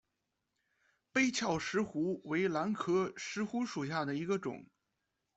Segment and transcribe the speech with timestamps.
[1.11, 4.65] 杯鞘石斛为兰科石斛属下的一个种。